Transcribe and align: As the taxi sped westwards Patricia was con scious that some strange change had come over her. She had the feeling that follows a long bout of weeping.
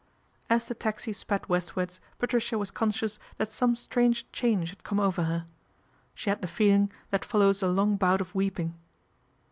As 0.49 0.67
the 0.67 0.73
taxi 0.73 1.13
sped 1.13 1.47
westwards 1.47 2.01
Patricia 2.17 2.57
was 2.57 2.71
con 2.71 2.91
scious 2.91 3.19
that 3.37 3.51
some 3.51 3.75
strange 3.75 4.25
change 4.31 4.71
had 4.71 4.83
come 4.83 4.99
over 4.99 5.25
her. 5.25 5.45
She 6.15 6.31
had 6.31 6.41
the 6.41 6.47
feeling 6.47 6.89
that 7.11 7.23
follows 7.23 7.61
a 7.61 7.67
long 7.67 7.97
bout 7.97 8.19
of 8.19 8.33
weeping. 8.33 8.73